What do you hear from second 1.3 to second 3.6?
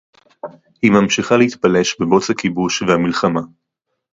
להתפלש בבוץ הכיבוש והמלחמה